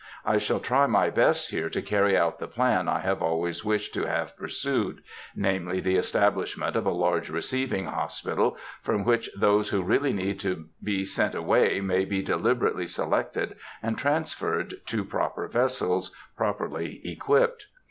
I 0.25 0.39
shall 0.39 0.59
try 0.59 0.87
my 0.87 1.11
best 1.11 1.51
here 1.51 1.69
to 1.69 1.79
carry 1.79 2.17
out 2.17 2.39
the 2.39 2.47
plan 2.47 2.87
I 2.89 3.01
have 3.01 3.21
always 3.21 3.63
wished 3.63 3.93
to 3.93 4.05
have 4.07 4.35
pursued,—namely, 4.35 5.79
the 5.79 5.95
establishment 5.95 6.75
of 6.75 6.87
a 6.87 6.91
large 6.91 7.29
receiving 7.29 7.85
hospital, 7.85 8.57
from 8.81 9.03
which 9.05 9.29
those 9.37 9.69
who 9.69 9.83
really 9.83 10.11
need 10.11 10.39
to 10.39 10.69
be 10.83 11.05
sent 11.05 11.35
away 11.35 11.81
may 11.81 12.05
be 12.05 12.23
deliberately 12.23 12.87
selected 12.87 13.55
and 13.83 13.95
transferred 13.95 14.73
to 14.87 15.03
proper 15.05 15.47
vessels, 15.47 16.11
properly 16.35 17.01
equipped. 17.07 17.67